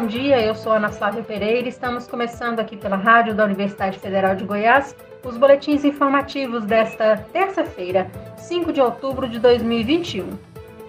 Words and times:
bom 0.00 0.06
dia. 0.08 0.40
Eu 0.40 0.56
sou 0.56 0.72
Ana 0.72 0.88
Flávia 0.88 1.22
Pereira. 1.22 1.68
Estamos 1.68 2.08
começando 2.08 2.58
aqui 2.58 2.76
pela 2.76 2.96
Rádio 2.96 3.32
da 3.32 3.44
Universidade 3.44 3.96
Federal 3.96 4.34
de 4.34 4.44
Goiás 4.44 4.92
os 5.24 5.38
boletins 5.38 5.84
informativos 5.84 6.64
desta 6.64 7.16
terça-feira, 7.32 8.10
5 8.36 8.72
de 8.72 8.80
outubro 8.80 9.28
de 9.28 9.38
2021. 9.38 10.30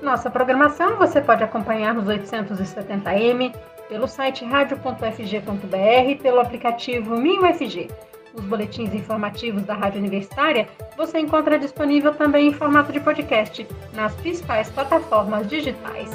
Nossa 0.02 0.28
programação 0.32 0.98
você 0.98 1.22
pode 1.22 1.44
acompanhar 1.44 1.94
nos 1.94 2.06
870m, 2.06 3.54
pelo 3.88 4.08
site 4.08 4.44
radio.fg.br 4.44 6.10
e 6.10 6.16
pelo 6.16 6.40
aplicativo 6.40 7.16
MinUFG. 7.16 7.92
Os 8.34 8.44
boletins 8.44 8.92
informativos 8.92 9.62
da 9.66 9.76
Rádio 9.76 10.00
Universitária 10.00 10.68
você 10.98 11.20
encontra 11.20 11.60
disponível 11.60 12.12
também 12.16 12.48
em 12.48 12.54
formato 12.54 12.92
de 12.92 13.00
podcast 13.00 13.68
nas 13.94 14.16
principais 14.16 14.72
plataformas 14.72 15.48
digitais. 15.48 16.10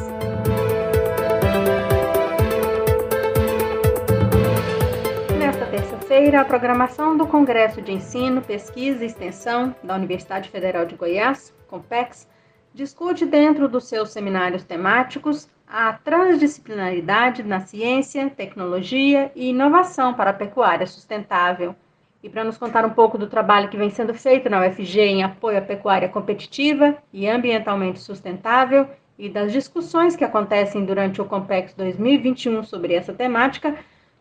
Terça-feira, 5.70 6.40
a 6.40 6.44
programação 6.44 7.16
do 7.16 7.28
Congresso 7.28 7.80
de 7.80 7.92
Ensino, 7.92 8.42
Pesquisa 8.42 9.04
e 9.04 9.06
Extensão 9.06 9.72
da 9.84 9.94
Universidade 9.94 10.48
Federal 10.48 10.84
de 10.84 10.96
Goiás, 10.96 11.54
COMPEX, 11.68 12.28
discute 12.74 13.24
dentro 13.24 13.68
dos 13.68 13.84
seus 13.84 14.10
seminários 14.10 14.64
temáticos 14.64 15.48
a 15.68 15.92
transdisciplinaridade 15.92 17.44
na 17.44 17.60
ciência, 17.60 18.28
tecnologia 18.30 19.30
e 19.36 19.50
inovação 19.50 20.12
para 20.12 20.30
a 20.30 20.34
pecuária 20.34 20.88
sustentável. 20.88 21.76
E 22.20 22.28
para 22.28 22.42
nos 22.42 22.58
contar 22.58 22.84
um 22.84 22.90
pouco 22.90 23.16
do 23.16 23.28
trabalho 23.28 23.68
que 23.68 23.76
vem 23.76 23.90
sendo 23.90 24.12
feito 24.12 24.50
na 24.50 24.66
UFG 24.66 25.00
em 25.00 25.22
apoio 25.22 25.58
à 25.58 25.62
pecuária 25.62 26.08
competitiva 26.08 26.96
e 27.12 27.28
ambientalmente 27.28 28.00
sustentável 28.00 28.88
e 29.16 29.28
das 29.28 29.52
discussões 29.52 30.16
que 30.16 30.24
acontecem 30.24 30.84
durante 30.84 31.22
o 31.22 31.24
Compex 31.24 31.74
2021 31.74 32.64
sobre 32.64 32.94
essa 32.94 33.12
temática, 33.12 33.78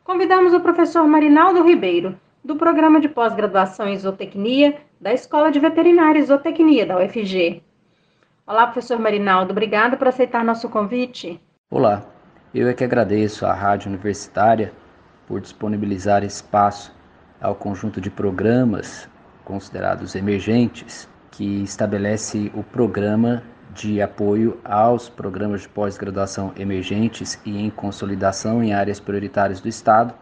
convidamos 0.10 0.56
o 0.56 0.60
professor 0.60 1.06
Marinaldo 1.06 1.62
Ribeiro, 1.62 2.20
do 2.44 2.56
programa 2.56 3.00
de 3.00 3.08
pós-graduação 3.08 3.88
em 3.88 3.96
Zootecnia 3.96 4.76
da 5.00 5.14
Escola 5.14 5.52
de 5.52 5.60
Veterinária 5.60 6.18
e 6.18 6.24
Zootecnia 6.24 6.84
da 6.84 6.98
UFG. 6.98 7.62
Olá, 8.48 8.66
professor 8.66 8.98
Marinaldo, 8.98 9.52
obrigada 9.52 9.96
por 9.96 10.08
aceitar 10.08 10.44
nosso 10.44 10.68
convite. 10.68 11.40
Olá, 11.70 12.02
eu 12.56 12.68
é 12.68 12.74
que 12.74 12.84
agradeço 12.84 13.46
à 13.46 13.54
Rádio 13.54 13.90
Universitária 13.90 14.74
por 15.28 15.40
disponibilizar 15.40 16.24
espaço 16.24 16.92
ao 17.40 17.54
conjunto 17.54 18.02
de 18.02 18.10
programas 18.10 19.08
considerados 19.46 20.16
emergentes 20.16 21.08
que 21.30 21.62
estabelece 21.62 22.52
o 22.56 22.64
programa 22.64 23.44
de 23.74 24.02
apoio 24.02 24.60
aos 24.64 25.08
programas 25.10 25.62
de 25.62 25.70
pós-graduação 25.70 26.52
emergentes 26.58 27.40
e 27.46 27.58
em 27.58 27.70
consolidação 27.70 28.64
em 28.64 28.74
áreas 28.74 29.00
prioritárias 29.00 29.62
do 29.62 29.68
Estado, 29.68 30.14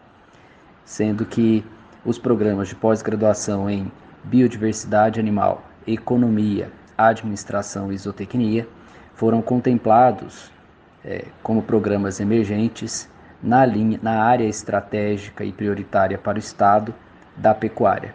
sendo 0.84 1.24
que 1.24 1.64
os 2.04 2.18
programas 2.18 2.68
de 2.68 2.74
pós-graduação 2.74 3.68
em 3.68 3.90
biodiversidade 4.24 5.18
animal, 5.18 5.62
economia, 5.86 6.70
administração 6.96 7.92
e 7.92 7.96
zootecnia 7.96 8.68
foram 9.14 9.40
contemplados 9.40 10.50
é, 11.04 11.24
como 11.42 11.62
programas 11.62 12.20
emergentes 12.20 13.08
na, 13.42 13.64
linha, 13.64 13.98
na 14.02 14.22
área 14.22 14.44
estratégica 14.44 15.44
e 15.44 15.52
prioritária 15.52 16.18
para 16.18 16.36
o 16.36 16.38
Estado 16.38 16.94
da 17.36 17.54
pecuária. 17.54 18.14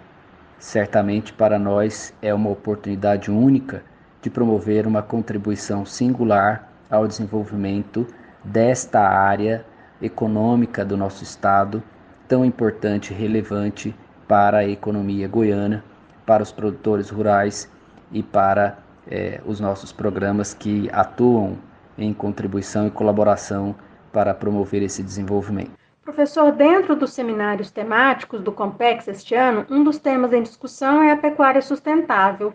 Certamente 0.59 1.33
para 1.33 1.57
nós 1.57 2.13
é 2.21 2.33
uma 2.33 2.49
oportunidade 2.49 3.31
única 3.31 3.83
de 4.23 4.29
promover 4.29 4.87
uma 4.87 5.03
contribuição 5.03 5.85
singular 5.85 6.71
ao 6.89 7.05
desenvolvimento 7.05 8.07
desta 8.41 9.01
área 9.01 9.65
econômica 10.01 10.85
do 10.85 10.95
nosso 10.95 11.23
estado, 11.23 11.83
tão 12.25 12.45
importante 12.45 13.13
e 13.13 13.15
relevante 13.15 13.93
para 14.25 14.59
a 14.59 14.67
economia 14.67 15.27
goiana, 15.27 15.83
para 16.25 16.41
os 16.41 16.53
produtores 16.53 17.09
rurais 17.09 17.69
e 18.13 18.23
para 18.23 18.79
eh, 19.11 19.41
os 19.45 19.59
nossos 19.59 19.91
programas 19.91 20.53
que 20.53 20.89
atuam 20.93 21.57
em 21.97 22.13
contribuição 22.13 22.87
e 22.87 22.91
colaboração 22.91 23.75
para 24.13 24.33
promover 24.33 24.81
esse 24.81 25.03
desenvolvimento. 25.03 25.71
Professor, 26.01 26.51
dentro 26.53 26.95
dos 26.95 27.11
seminários 27.11 27.71
temáticos 27.71 28.41
do 28.41 28.53
Compex 28.53 29.07
este 29.09 29.35
ano, 29.35 29.65
um 29.69 29.83
dos 29.83 29.97
temas 29.97 30.31
em 30.31 30.43
discussão 30.43 31.03
é 31.03 31.11
a 31.11 31.17
pecuária 31.17 31.61
sustentável. 31.61 32.53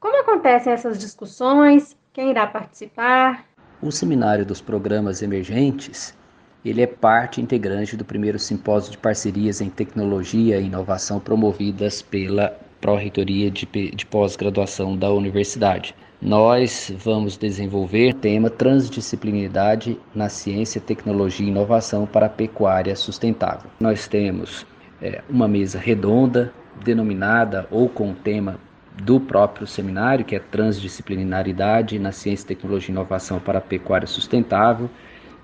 Como 0.00 0.16
acontecem 0.20 0.72
essas 0.72 0.96
discussões? 0.96 1.96
Quem 2.12 2.30
irá 2.30 2.46
participar? 2.46 3.44
O 3.82 3.90
Seminário 3.90 4.46
dos 4.46 4.60
Programas 4.60 5.22
Emergentes, 5.22 6.16
ele 6.64 6.82
é 6.82 6.86
parte 6.86 7.40
integrante 7.40 7.96
do 7.96 8.04
primeiro 8.04 8.38
simpósio 8.38 8.92
de 8.92 8.98
parcerias 8.98 9.60
em 9.60 9.68
tecnologia 9.68 10.60
e 10.60 10.66
inovação 10.66 11.18
promovidas 11.18 12.00
pela 12.00 12.56
Pró-Reitoria 12.80 13.50
de, 13.50 13.66
de 13.66 14.06
Pós-Graduação 14.06 14.96
da 14.96 15.10
Universidade. 15.12 15.96
Nós 16.22 16.92
vamos 16.96 17.36
desenvolver 17.36 18.10
o 18.10 18.18
tema 18.18 18.50
Transdisciplinaridade 18.50 19.98
na 20.14 20.28
Ciência, 20.28 20.80
Tecnologia 20.80 21.46
e 21.46 21.50
Inovação 21.50 22.06
para 22.06 22.26
a 22.26 22.30
Pecuária 22.30 22.94
Sustentável. 22.94 23.68
Nós 23.80 24.06
temos 24.06 24.64
é, 25.02 25.22
uma 25.28 25.48
mesa 25.48 25.78
redonda, 25.78 26.52
denominada 26.84 27.66
ou 27.70 27.88
com 27.88 28.12
o 28.12 28.14
tema 28.14 28.60
do 29.02 29.20
próprio 29.20 29.66
seminário, 29.66 30.24
que 30.24 30.34
é 30.34 30.38
Transdisciplinaridade 30.38 31.98
na 31.98 32.12
Ciência, 32.12 32.48
Tecnologia 32.48 32.90
e 32.90 32.92
Inovação 32.92 33.38
para 33.38 33.58
a 33.58 33.62
Pecuária 33.62 34.06
Sustentável, 34.06 34.90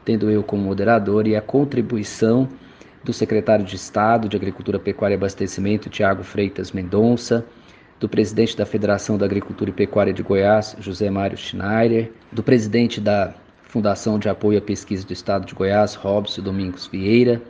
tendo 0.05 0.31
eu 0.31 0.43
como 0.43 0.63
moderador 0.63 1.27
e 1.27 1.37
a 1.37 1.41
contribuição 1.41 2.49
do 3.03 3.13
secretário 3.13 3.65
de 3.65 3.77
Estado 3.77 4.29
de 4.29 4.37
Agricultura, 4.37 4.79
Pecuária 4.79 5.15
e 5.15 5.17
Abastecimento, 5.17 5.89
Tiago 5.89 6.23
Freitas 6.23 6.73
Mendonça, 6.73 7.45
do 8.01 8.09
presidente 8.09 8.57
da 8.57 8.67
Federação 8.67 9.17
da 9.17 9.25
Agricultura 9.25 9.71
e 9.71 9.73
Pecuária 9.73 10.13
de 10.13 10.23
Goiás, 10.23 10.77
José 10.81 11.09
Mário 11.11 11.37
Schneider, 11.37 12.11
do 12.33 12.43
presidente 12.43 13.01
da 13.01 13.35
Fundação 13.63 14.19
de 14.19 14.29
Apoio 14.29 14.59
à 14.59 14.63
Pesquisa 14.63 15.07
do 15.07 15.13
Estado 15.13 15.47
de 15.47 15.55
Goiás, 15.55 15.95
Robson 15.95 16.43
Domingos 16.43 16.87
Vieira, 16.87 17.41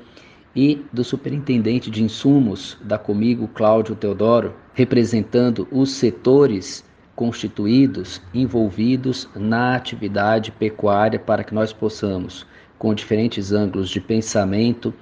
e 0.54 0.84
do 0.92 1.02
superintendente 1.02 1.90
de 1.90 2.02
insumos 2.02 2.76
da 2.82 2.96
Comigo, 2.96 3.48
Cláudio 3.48 3.96
Teodoro, 3.96 4.54
representando 4.72 5.66
os 5.70 5.92
setores 5.92 6.84
constituídos 7.16 8.20
envolvidos 8.32 9.28
na 9.34 9.74
atividade 9.74 10.50
pecuária 10.52 11.18
para 11.18 11.44
que 11.44 11.54
nós 11.54 11.72
possamos, 11.72 12.46
com 12.78 12.94
diferentes 12.94 13.52
ângulos 13.52 13.88
de 13.88 14.00
pensamento, 14.00 14.92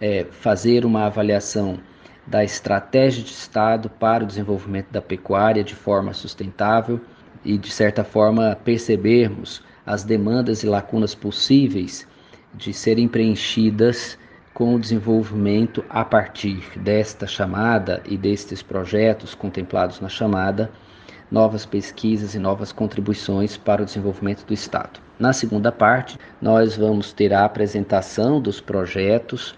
é, 0.00 0.26
fazer 0.30 0.84
uma 0.84 1.06
avaliação 1.06 1.78
da 2.26 2.44
estratégia 2.44 3.22
de 3.22 3.30
Estado 3.30 3.88
para 3.88 4.24
o 4.24 4.26
desenvolvimento 4.26 4.90
da 4.90 5.02
pecuária 5.02 5.64
de 5.64 5.74
forma 5.74 6.12
sustentável 6.12 7.00
e, 7.44 7.58
de 7.58 7.70
certa 7.70 8.04
forma, 8.04 8.56
percebermos 8.64 9.62
as 9.84 10.04
demandas 10.04 10.62
e 10.62 10.66
lacunas 10.66 11.14
possíveis 11.14 12.06
de 12.54 12.72
serem 12.72 13.08
preenchidas 13.08 14.18
com 14.54 14.74
o 14.74 14.78
desenvolvimento 14.78 15.84
a 15.88 16.04
partir 16.04 16.62
desta 16.76 17.26
chamada 17.26 18.02
e 18.04 18.16
destes 18.16 18.62
projetos 18.62 19.34
contemplados 19.34 20.00
na 20.00 20.08
chamada, 20.08 20.70
novas 21.30 21.64
pesquisas 21.64 22.34
e 22.34 22.38
novas 22.38 22.72
contribuições 22.72 23.56
para 23.56 23.82
o 23.82 23.86
desenvolvimento 23.86 24.44
do 24.44 24.52
Estado. 24.52 25.00
Na 25.18 25.32
segunda 25.32 25.72
parte, 25.72 26.18
nós 26.40 26.76
vamos 26.76 27.12
ter 27.12 27.32
a 27.32 27.44
apresentação 27.44 28.40
dos 28.40 28.60
projetos 28.60 29.54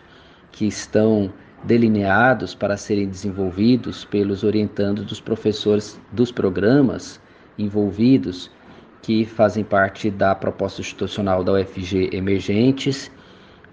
que 0.53 0.67
estão 0.67 1.33
delineados 1.65 2.55
para 2.55 2.77
serem 2.77 3.09
desenvolvidos 3.09 4.05
pelos 4.05 4.45
orientandos 4.45 5.05
dos 5.05 5.21
professores 5.21 5.99
dos 6.13 6.31
programas 6.31 7.21
envolvidos 7.59 8.51
que 9.03 9.25
fazem 9.25 9.65
parte 9.65 10.11
da 10.11 10.35
proposta 10.35 10.81
institucional 10.81 11.43
da 11.43 11.53
UFG 11.53 12.11
Emergentes 12.13 13.11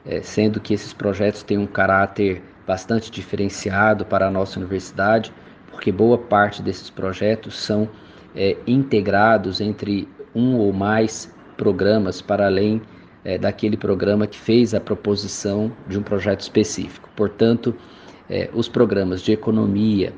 é, 0.06 0.22
sendo 0.22 0.60
que 0.60 0.74
esses 0.74 0.94
projetos 0.94 1.44
têm 1.44 1.58
um 1.58 1.68
caráter 1.68 2.42
bastante 2.66 3.12
diferenciado 3.12 4.06
para 4.06 4.28
a 4.28 4.32
nossa 4.32 4.60
universidade, 4.60 5.34
porque 5.70 5.92
boa 5.92 6.18
parte 6.18 6.62
desses 6.62 6.90
projetos 6.90 7.60
são 7.60 7.90
é, 8.36 8.58
integrados 8.66 9.62
entre 9.62 10.08
um 10.34 10.58
ou 10.58 10.72
mais 10.72 11.34
programas 11.58 12.22
para 12.22 12.46
além 12.46 12.82
é, 13.24 13.38
daquele 13.38 13.78
programa 13.78 14.26
que 14.26 14.38
fez 14.38 14.74
a 14.74 14.80
proposição 14.80 15.72
de 15.88 15.98
um 15.98 16.04
projeto 16.04 16.42
específico. 16.42 17.10
Portanto, 17.16 17.76
é, 18.30 18.50
os 18.54 18.68
programas 18.68 19.22
de 19.22 19.32
economia, 19.32 20.14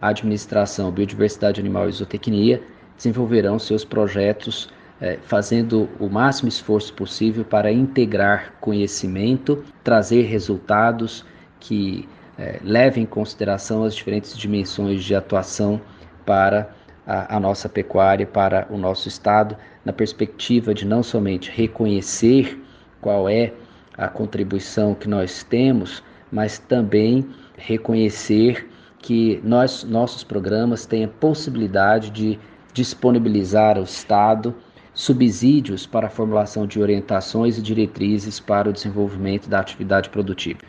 administração, 0.00 0.90
biodiversidade 0.90 1.60
animal 1.60 1.88
e 1.88 1.92
zootecnia 1.92 2.62
desenvolverão 2.96 3.58
seus 3.58 3.84
projetos 3.84 4.70
é, 5.00 5.18
fazendo 5.22 5.88
o 6.00 6.08
máximo 6.08 6.48
esforço 6.48 6.92
possível 6.94 7.44
para 7.44 7.70
integrar 7.70 8.54
conhecimento, 8.60 9.62
trazer 9.84 10.22
resultados 10.22 11.24
que 11.60 12.08
é, 12.38 12.58
levem 12.62 13.04
em 13.04 13.06
consideração 13.06 13.84
as 13.84 13.94
diferentes 13.94 14.36
dimensões 14.36 15.02
de 15.04 15.14
atuação 15.14 15.80
para 16.24 16.70
a, 17.06 17.36
a 17.36 17.40
nossa 17.40 17.68
pecuária, 17.68 18.26
para 18.26 18.66
o 18.70 18.76
nosso 18.76 19.08
estado, 19.08 19.56
na 19.84 19.92
perspectiva 19.92 20.74
de 20.74 20.84
não 20.84 21.02
somente 21.02 21.50
reconhecer 21.50 22.60
qual 23.00 23.28
é 23.28 23.52
a 23.96 24.08
contribuição 24.08 24.94
que 24.94 25.08
nós 25.08 25.42
temos, 25.42 26.02
mas 26.30 26.58
também 26.58 27.26
reconhecer 27.56 28.68
que 28.98 29.40
nós, 29.44 29.84
nossos 29.84 30.24
programas 30.24 30.84
têm 30.84 31.04
a 31.04 31.08
possibilidade 31.08 32.10
de 32.10 32.38
disponibilizar 32.74 33.76
ao 33.78 33.84
Estado 33.84 34.54
subsídios 34.96 35.86
para 35.86 36.06
a 36.06 36.10
formulação 36.10 36.66
de 36.66 36.80
orientações 36.80 37.58
e 37.58 37.62
diretrizes 37.62 38.40
para 38.40 38.70
o 38.70 38.72
desenvolvimento 38.72 39.46
da 39.46 39.60
atividade 39.60 40.08
produtiva. 40.08 40.60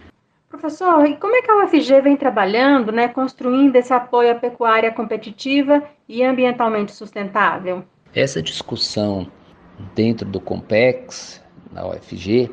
Professor, 0.50 1.06
e 1.06 1.15
como 1.15 1.33
é 1.33 1.41
que 1.41 1.50
a 1.50 1.63
UFG 1.63 2.01
vem 2.01 2.18
trabalhando, 2.18 2.91
né, 2.91 3.07
construindo 3.07 3.75
esse 3.77 3.94
apoio 3.94 4.33
à 4.33 4.35
pecuária 4.35 4.91
competitiva 4.91 5.81
e 6.09 6.24
ambientalmente 6.24 6.91
sustentável? 6.91 7.85
Essa 8.13 8.41
discussão 8.41 9.31
dentro 9.95 10.27
do 10.27 10.41
Compex, 10.41 11.41
na 11.71 11.88
UFG, 11.88 12.51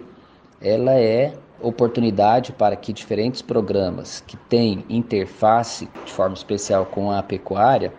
ela 0.61 0.93
é 0.93 1.33
oportunidade 1.61 2.53
para 2.53 2.77
que 2.77 2.93
diferentes 2.93 3.43
programas 3.43 4.21
que 4.21 4.37
têm 4.37 4.85
interface 4.89 5.89
de 6.05 6.13
forma 6.13 6.35
especial 6.35 6.87
com 6.87 7.11
a 7.11 7.21
pecuária 7.21 7.93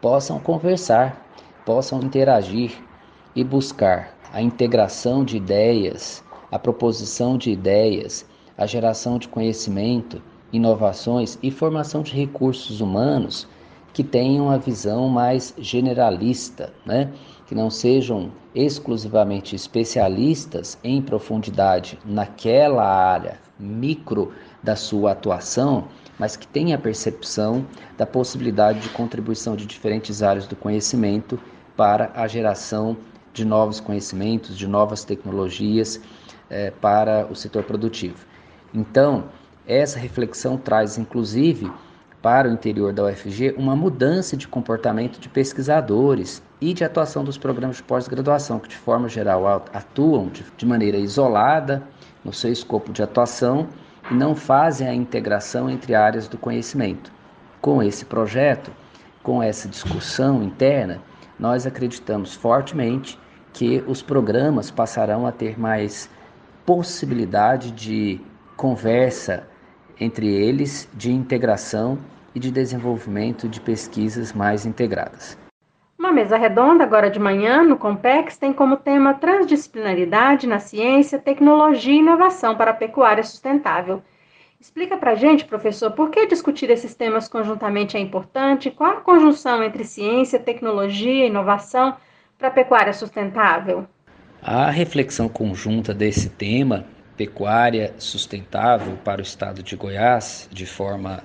possam 0.00 0.38
conversar, 0.38 1.26
possam 1.64 2.00
interagir 2.00 2.87
e 3.38 3.44
buscar 3.44 4.18
a 4.32 4.42
integração 4.42 5.24
de 5.24 5.36
ideias, 5.36 6.24
a 6.50 6.58
proposição 6.58 7.38
de 7.38 7.52
ideias, 7.52 8.26
a 8.56 8.66
geração 8.66 9.16
de 9.16 9.28
conhecimento, 9.28 10.20
inovações 10.52 11.38
e 11.40 11.48
formação 11.48 12.02
de 12.02 12.12
recursos 12.12 12.80
humanos 12.80 13.46
que 13.92 14.02
tenham 14.02 14.50
a 14.50 14.56
visão 14.56 15.08
mais 15.08 15.54
generalista, 15.56 16.72
né? 16.84 17.12
que 17.46 17.54
não 17.54 17.70
sejam 17.70 18.32
exclusivamente 18.52 19.54
especialistas 19.54 20.76
em 20.82 21.00
profundidade 21.00 21.96
naquela 22.04 22.84
área 22.84 23.38
micro 23.56 24.32
da 24.64 24.74
sua 24.74 25.12
atuação, 25.12 25.84
mas 26.18 26.36
que 26.36 26.46
tenha 26.48 26.74
a 26.74 26.80
percepção 26.80 27.64
da 27.96 28.04
possibilidade 28.04 28.80
de 28.80 28.88
contribuição 28.88 29.54
de 29.54 29.64
diferentes 29.64 30.24
áreas 30.24 30.48
do 30.48 30.56
conhecimento 30.56 31.38
para 31.76 32.10
a 32.16 32.26
geração 32.26 32.96
de 33.32 33.44
novos 33.44 33.80
conhecimentos, 33.80 34.56
de 34.56 34.66
novas 34.66 35.04
tecnologias 35.04 36.00
eh, 36.50 36.72
para 36.80 37.26
o 37.30 37.34
setor 37.34 37.64
produtivo. 37.64 38.26
Então, 38.74 39.24
essa 39.66 39.98
reflexão 39.98 40.56
traz, 40.56 40.96
inclusive, 40.98 41.70
para 42.22 42.48
o 42.48 42.52
interior 42.52 42.92
da 42.92 43.04
UFG 43.04 43.54
uma 43.56 43.76
mudança 43.76 44.36
de 44.36 44.48
comportamento 44.48 45.20
de 45.20 45.28
pesquisadores 45.28 46.42
e 46.60 46.74
de 46.74 46.82
atuação 46.82 47.22
dos 47.22 47.38
programas 47.38 47.76
de 47.76 47.82
pós-graduação, 47.84 48.58
que 48.58 48.68
de 48.68 48.76
forma 48.76 49.08
geral 49.08 49.46
atuam 49.72 50.28
de, 50.56 50.66
maneira 50.66 50.96
isolada 50.96 51.82
no 52.24 52.32
seu 52.32 52.50
escopo 52.50 52.92
de 52.92 53.02
atuação 53.02 53.68
e 54.10 54.14
não 54.14 54.34
fazem 54.34 54.88
a 54.88 54.94
integração 54.94 55.70
entre 55.70 55.94
áreas 55.94 56.26
do 56.26 56.36
conhecimento. 56.36 57.12
Com 57.60 57.82
esse 57.82 58.04
projeto, 58.04 58.72
com 59.22 59.42
essa 59.42 59.68
discussão 59.68 60.42
interna, 60.42 61.00
nós 61.38 61.66
acreditamos 61.66 62.34
fortemente 62.34 63.18
que 63.52 63.82
os 63.86 64.02
programas 64.02 64.70
passarão 64.70 65.26
a 65.26 65.32
ter 65.32 65.58
mais 65.58 66.10
possibilidade 66.66 67.70
de 67.70 68.20
conversa 68.56 69.48
entre 70.00 70.26
eles 70.26 70.88
de 70.94 71.10
integração 71.10 71.98
e 72.34 72.40
de 72.40 72.50
desenvolvimento 72.50 73.48
de 73.48 73.60
pesquisas 73.60 74.32
mais 74.32 74.66
integradas. 74.66 75.38
Uma 75.98 76.12
mesa 76.12 76.36
redonda, 76.36 76.84
agora 76.84 77.10
de 77.10 77.18
manhã, 77.18 77.64
no 77.64 77.76
Compex, 77.76 78.36
tem 78.36 78.52
como 78.52 78.76
tema 78.76 79.14
transdisciplinaridade 79.14 80.46
na 80.46 80.60
ciência, 80.60 81.18
tecnologia 81.18 81.92
e 81.92 81.98
inovação 81.98 82.54
para 82.54 82.70
a 82.70 82.74
pecuária 82.74 83.24
sustentável. 83.24 84.00
Explica 84.60 84.96
para 84.96 85.12
a 85.12 85.14
gente, 85.14 85.44
professor, 85.44 85.92
por 85.92 86.10
que 86.10 86.26
discutir 86.26 86.68
esses 86.68 86.92
temas 86.92 87.28
conjuntamente 87.28 87.96
é 87.96 88.00
importante? 88.00 88.72
Qual 88.72 88.90
a 88.90 89.00
conjunção 89.00 89.62
entre 89.62 89.84
ciência, 89.84 90.36
tecnologia 90.36 91.24
e 91.24 91.28
inovação 91.28 91.96
para 92.36 92.48
a 92.48 92.50
pecuária 92.50 92.92
sustentável? 92.92 93.86
A 94.42 94.68
reflexão 94.68 95.28
conjunta 95.28 95.94
desse 95.94 96.28
tema 96.28 96.84
pecuária 97.16 97.94
sustentável 97.98 98.96
para 99.04 99.20
o 99.20 99.22
estado 99.22 99.62
de 99.62 99.76
Goiás, 99.76 100.48
de 100.52 100.66
forma 100.66 101.22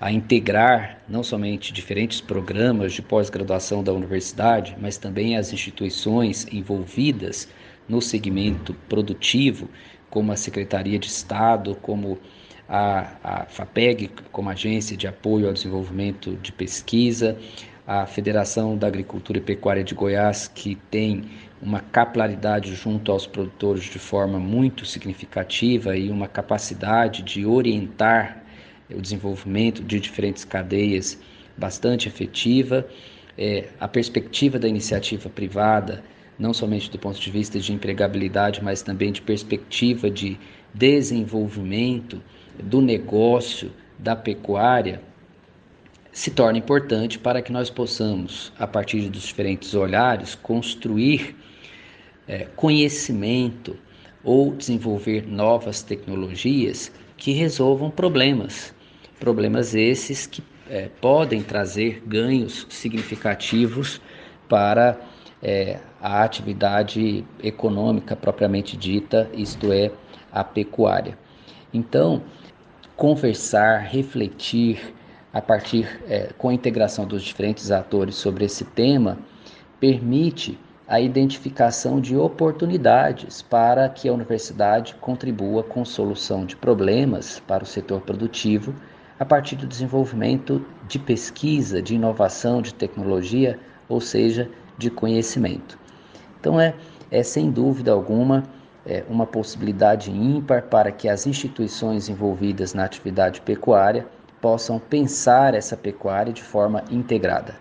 a 0.00 0.12
integrar 0.12 1.02
não 1.08 1.24
somente 1.24 1.72
diferentes 1.72 2.20
programas 2.20 2.92
de 2.92 3.02
pós-graduação 3.02 3.82
da 3.82 3.92
universidade, 3.92 4.76
mas 4.80 4.96
também 4.96 5.36
as 5.36 5.52
instituições 5.52 6.46
envolvidas 6.52 7.48
no 7.88 8.00
segmento 8.00 8.74
produtivo, 8.88 9.68
como 10.08 10.30
a 10.30 10.36
Secretaria 10.36 11.00
de 11.00 11.08
Estado, 11.08 11.76
como 11.82 12.16
a, 12.70 13.16
a 13.24 13.46
FAPEG, 13.46 14.10
como 14.30 14.48
agência 14.48 14.96
de 14.96 15.08
apoio 15.08 15.48
ao 15.48 15.52
desenvolvimento 15.52 16.36
de 16.36 16.52
pesquisa, 16.52 17.36
a 17.84 18.06
Federação 18.06 18.78
da 18.78 18.86
Agricultura 18.86 19.38
e 19.38 19.40
Pecuária 19.40 19.82
de 19.82 19.92
Goiás, 19.92 20.46
que 20.46 20.76
tem 20.88 21.24
uma 21.60 21.80
capilaridade 21.80 22.72
junto 22.76 23.10
aos 23.10 23.26
produtores 23.26 23.82
de 23.82 23.98
forma 23.98 24.38
muito 24.38 24.86
significativa 24.86 25.96
e 25.96 26.10
uma 26.10 26.28
capacidade 26.28 27.22
de 27.22 27.44
orientar 27.44 28.40
o 28.88 29.00
desenvolvimento 29.00 29.82
de 29.82 29.98
diferentes 29.98 30.44
cadeias 30.44 31.18
bastante 31.56 32.06
efetiva. 32.06 32.86
É, 33.36 33.68
a 33.80 33.88
perspectiva 33.88 34.60
da 34.60 34.68
iniciativa 34.68 35.28
privada, 35.28 36.04
não 36.38 36.54
somente 36.54 36.88
do 36.88 36.98
ponto 36.98 37.20
de 37.20 37.30
vista 37.30 37.58
de 37.58 37.72
empregabilidade, 37.72 38.62
mas 38.62 38.80
também 38.80 39.10
de 39.10 39.20
perspectiva 39.20 40.08
de 40.08 40.38
desenvolvimento 40.72 42.22
do 42.62 42.80
negócio 42.80 43.72
da 43.98 44.16
pecuária, 44.16 45.00
se 46.12 46.30
torna 46.30 46.58
importante 46.58 47.18
para 47.18 47.40
que 47.40 47.52
nós 47.52 47.70
possamos, 47.70 48.52
a 48.58 48.66
partir 48.66 49.08
dos 49.08 49.22
diferentes 49.22 49.74
olhares, 49.74 50.34
construir 50.34 51.36
é, 52.26 52.46
conhecimento 52.56 53.76
ou 54.24 54.54
desenvolver 54.54 55.26
novas 55.26 55.82
tecnologias 55.82 56.92
que 57.16 57.32
resolvam 57.32 57.90
problemas. 57.90 58.74
Problemas 59.18 59.74
esses 59.74 60.26
que 60.26 60.42
é, 60.68 60.88
podem 61.00 61.42
trazer 61.42 62.02
ganhos 62.06 62.66
significativos 62.68 64.00
para 64.48 65.00
é, 65.42 65.78
a 66.00 66.22
atividade 66.22 67.24
econômica 67.42 68.14
propriamente 68.14 68.76
dita, 68.76 69.28
isto 69.34 69.72
é, 69.72 69.90
a 70.32 70.44
pecuária. 70.44 71.18
Então, 71.72 72.22
conversar, 73.00 73.78
refletir 73.78 74.94
a 75.32 75.40
partir 75.40 75.88
é, 76.06 76.34
com 76.36 76.50
a 76.50 76.52
integração 76.52 77.06
dos 77.06 77.22
diferentes 77.22 77.70
atores 77.70 78.14
sobre 78.14 78.44
esse 78.44 78.62
tema 78.62 79.16
permite 79.80 80.58
a 80.86 81.00
identificação 81.00 81.98
de 81.98 82.14
oportunidades 82.14 83.40
para 83.40 83.88
que 83.88 84.06
a 84.06 84.12
universidade 84.12 84.94
contribua 84.96 85.62
com 85.62 85.82
solução 85.82 86.44
de 86.44 86.54
problemas 86.54 87.40
para 87.46 87.64
o 87.64 87.66
setor 87.66 88.02
produtivo 88.02 88.74
a 89.18 89.24
partir 89.24 89.56
do 89.56 89.66
desenvolvimento 89.66 90.62
de 90.86 90.98
pesquisa, 90.98 91.80
de 91.80 91.94
inovação, 91.94 92.60
de 92.60 92.74
tecnologia, 92.74 93.58
ou 93.88 94.02
seja, 94.02 94.46
de 94.76 94.90
conhecimento. 94.90 95.78
Então 96.38 96.60
é, 96.60 96.74
é 97.10 97.22
sem 97.22 97.50
dúvida 97.50 97.92
alguma 97.92 98.42
é, 98.86 99.04
uma 99.08 99.26
possibilidade 99.26 100.10
ímpar 100.10 100.62
para 100.62 100.90
que 100.90 101.08
as 101.08 101.26
instituições 101.26 102.08
envolvidas 102.08 102.74
na 102.74 102.84
atividade 102.84 103.40
pecuária 103.40 104.06
possam 104.40 104.78
pensar 104.78 105.54
essa 105.54 105.76
pecuária 105.76 106.32
de 106.32 106.42
forma 106.42 106.82
integrada. 106.90 107.54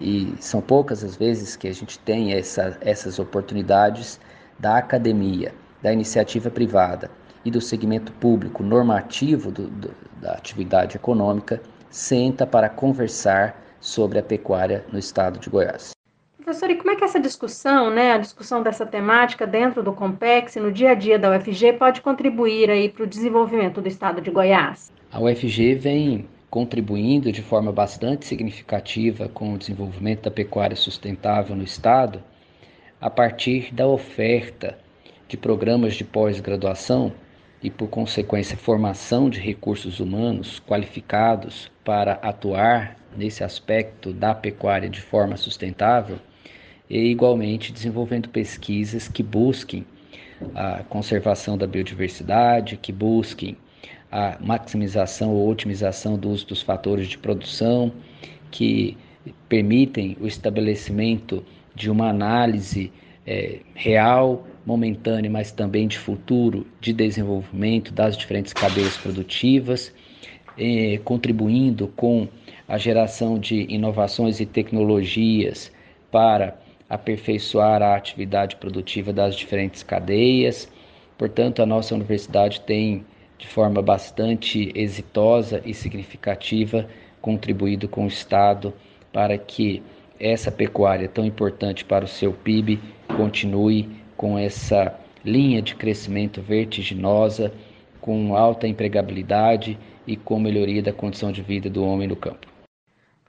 E 0.00 0.32
são 0.40 0.60
poucas 0.60 1.04
as 1.04 1.16
vezes 1.16 1.56
que 1.56 1.68
a 1.68 1.74
gente 1.74 1.98
tem 1.98 2.32
essa, 2.32 2.78
essas 2.80 3.18
oportunidades 3.18 4.18
da 4.58 4.78
academia, 4.78 5.52
da 5.82 5.92
iniciativa 5.92 6.50
privada 6.50 7.10
e 7.44 7.50
do 7.50 7.60
segmento 7.60 8.12
público 8.12 8.62
normativo 8.62 9.50
do, 9.50 9.66
do, 9.68 9.90
da 10.20 10.32
atividade 10.32 10.96
econômica 10.96 11.60
senta 11.90 12.46
para 12.46 12.68
conversar 12.68 13.60
sobre 13.80 14.18
a 14.18 14.22
pecuária 14.22 14.84
no 14.92 14.98
estado 14.98 15.38
de 15.38 15.50
Goiás. 15.50 15.99
Professor, 16.50 16.68
e 16.68 16.74
como 16.74 16.90
é 16.90 16.96
que 16.96 17.04
essa 17.04 17.20
discussão, 17.20 17.90
né, 17.90 18.10
a 18.10 18.18
discussão 18.18 18.60
dessa 18.60 18.84
temática 18.84 19.46
dentro 19.46 19.84
do 19.84 19.92
Compex 19.92 20.56
no 20.56 20.72
dia 20.72 20.90
a 20.90 20.94
dia 20.94 21.16
da 21.16 21.30
UFG 21.30 21.74
pode 21.74 22.00
contribuir 22.00 22.68
aí 22.68 22.88
para 22.88 23.04
o 23.04 23.06
desenvolvimento 23.06 23.80
do 23.80 23.86
estado 23.86 24.20
de 24.20 24.32
Goiás? 24.32 24.92
A 25.12 25.20
UFG 25.20 25.76
vem 25.76 26.28
contribuindo 26.50 27.30
de 27.30 27.40
forma 27.40 27.70
bastante 27.70 28.26
significativa 28.26 29.28
com 29.28 29.54
o 29.54 29.58
desenvolvimento 29.58 30.22
da 30.22 30.30
pecuária 30.32 30.74
sustentável 30.74 31.54
no 31.54 31.62
Estado, 31.62 32.20
a 33.00 33.08
partir 33.08 33.72
da 33.72 33.86
oferta 33.86 34.76
de 35.28 35.36
programas 35.36 35.94
de 35.94 36.02
pós-graduação 36.02 37.12
e, 37.62 37.70
por 37.70 37.86
consequência, 37.86 38.56
formação 38.56 39.30
de 39.30 39.38
recursos 39.38 40.00
humanos 40.00 40.60
qualificados 40.66 41.70
para 41.84 42.14
atuar 42.14 42.96
nesse 43.16 43.44
aspecto 43.44 44.12
da 44.12 44.34
pecuária 44.34 44.90
de 44.90 45.00
forma 45.00 45.36
sustentável, 45.36 46.18
e 46.90 46.98
igualmente 46.98 47.72
desenvolvendo 47.72 48.28
pesquisas 48.28 49.06
que 49.06 49.22
busquem 49.22 49.86
a 50.54 50.82
conservação 50.82 51.56
da 51.56 51.66
biodiversidade, 51.66 52.76
que 52.76 52.92
busquem 52.92 53.56
a 54.10 54.36
maximização 54.40 55.32
ou 55.32 55.48
otimização 55.48 56.18
do 56.18 56.30
uso 56.30 56.48
dos 56.48 56.62
fatores 56.62 57.06
de 57.06 57.16
produção, 57.16 57.92
que 58.50 58.96
permitem 59.48 60.16
o 60.20 60.26
estabelecimento 60.26 61.44
de 61.76 61.88
uma 61.88 62.08
análise 62.08 62.92
é, 63.24 63.60
real, 63.74 64.46
momentânea, 64.66 65.30
mas 65.30 65.52
também 65.52 65.86
de 65.86 65.96
futuro, 65.96 66.66
de 66.80 66.92
desenvolvimento 66.92 67.92
das 67.92 68.16
diferentes 68.16 68.52
cadeias 68.52 68.96
produtivas, 68.96 69.94
é, 70.58 70.98
contribuindo 71.04 71.86
com 71.88 72.26
a 72.66 72.76
geração 72.76 73.38
de 73.38 73.66
inovações 73.72 74.40
e 74.40 74.46
tecnologias 74.46 75.70
para 76.10 76.58
aperfeiçoar 76.90 77.80
a 77.80 77.94
atividade 77.94 78.56
produtiva 78.56 79.12
das 79.12 79.36
diferentes 79.36 79.84
cadeias. 79.84 80.68
Portanto, 81.16 81.62
a 81.62 81.66
nossa 81.66 81.94
universidade 81.94 82.60
tem, 82.62 83.06
de 83.38 83.46
forma 83.46 83.80
bastante 83.80 84.72
exitosa 84.74 85.62
e 85.64 85.72
significativa, 85.72 86.88
contribuído 87.22 87.88
com 87.88 88.04
o 88.04 88.08
Estado 88.08 88.74
para 89.12 89.38
que 89.38 89.80
essa 90.18 90.50
pecuária 90.50 91.08
tão 91.08 91.24
importante 91.24 91.84
para 91.84 92.04
o 92.04 92.08
seu 92.08 92.32
PIB 92.32 92.80
continue 93.16 93.88
com 94.16 94.36
essa 94.36 94.98
linha 95.24 95.62
de 95.62 95.74
crescimento 95.74 96.42
vertiginosa, 96.42 97.52
com 98.00 98.34
alta 98.34 98.66
empregabilidade 98.66 99.78
e 100.06 100.16
com 100.16 100.40
melhoria 100.40 100.82
da 100.82 100.92
condição 100.92 101.30
de 101.30 101.42
vida 101.42 101.70
do 101.70 101.84
homem 101.84 102.08
no 102.08 102.16
campo. 102.16 102.49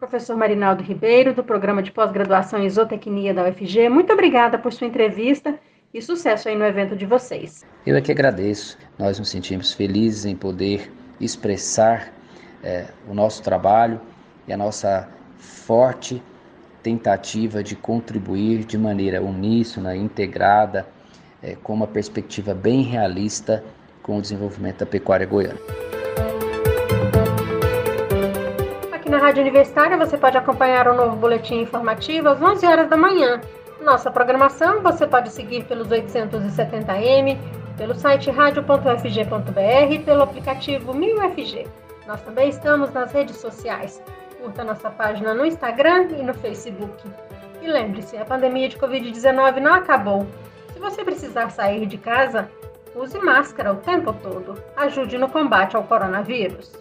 Professor 0.01 0.36
Marinaldo 0.36 0.81
Ribeiro, 0.81 1.31
do 1.31 1.43
Programa 1.43 1.84
de 1.84 1.91
Pós-Graduação 1.91 2.58
em 2.60 2.65
Isotecnia 2.65 3.36
da 3.36 3.48
UFG, 3.48 3.88
muito 3.88 4.12
obrigada 4.12 4.58
por 4.58 4.74
sua 4.74 4.88
entrevista 4.88 5.60
e 5.93 6.01
sucesso 6.01 6.50
aí 6.50 6.55
no 6.55 6.65
evento 6.65 6.96
de 6.96 7.05
vocês. 7.05 7.63
Eu 7.86 7.96
é 7.96 8.01
que 8.01 8.12
agradeço. 8.12 8.79
Nós 8.98 9.20
nos 9.20 9.29
sentimos 9.29 9.72
felizes 9.72 10.25
em 10.25 10.36
poder 10.36 10.91
expressar 11.20 12.12
é, 12.63 12.88
o 13.08 13.13
nosso 13.13 13.43
trabalho 13.43 14.01
e 14.48 14.51
a 14.51 14.58
nossa 14.58 15.08
forte 15.38 16.20
tentativa 16.81 17.62
de 17.62 17.75
contribuir 17.75 18.63
de 18.63 18.79
maneira 18.79 19.22
uníssona, 19.22 19.96
integrada, 19.96 20.88
é, 21.43 21.55
com 21.62 21.75
uma 21.75 21.86
perspectiva 21.86 22.55
bem 22.55 22.81
realista 22.81 23.63
com 24.01 24.17
o 24.17 24.22
desenvolvimento 24.22 24.79
da 24.79 24.86
pecuária 24.88 25.27
goiana. 25.27 25.60
Rádio 29.21 29.43
Universitária 29.43 29.95
você 29.95 30.17
pode 30.17 30.35
acompanhar 30.35 30.87
o 30.87 30.95
novo 30.95 31.15
boletim 31.15 31.61
informativo 31.61 32.27
às 32.27 32.41
11 32.41 32.65
horas 32.65 32.89
da 32.89 32.97
manhã. 32.97 33.39
Nossa 33.79 34.09
programação 34.09 34.81
você 34.81 35.05
pode 35.05 35.29
seguir 35.29 35.63
pelos 35.65 35.89
870m, 35.89 37.37
pelo 37.77 37.93
site 37.93 38.31
radio.fg.br 38.31 39.91
e 39.91 39.99
pelo 39.99 40.23
aplicativo 40.23 40.91
1000FG. 40.91 41.67
Nós 42.07 42.19
também 42.23 42.49
estamos 42.49 42.91
nas 42.93 43.11
redes 43.11 43.37
sociais. 43.37 44.01
Curta 44.41 44.63
nossa 44.63 44.89
página 44.89 45.35
no 45.35 45.45
Instagram 45.45 46.07
e 46.17 46.23
no 46.23 46.33
Facebook. 46.33 47.07
E 47.61 47.67
lembre-se, 47.67 48.17
a 48.17 48.25
pandemia 48.25 48.69
de 48.69 48.77
Covid-19 48.77 49.57
não 49.57 49.75
acabou. 49.75 50.25
Se 50.73 50.79
você 50.79 51.05
precisar 51.05 51.51
sair 51.51 51.85
de 51.85 51.99
casa, 51.99 52.49
use 52.95 53.19
máscara 53.19 53.71
o 53.71 53.77
tempo 53.77 54.13
todo. 54.13 54.57
Ajude 54.75 55.19
no 55.19 55.29
combate 55.29 55.75
ao 55.75 55.83
coronavírus. 55.83 56.80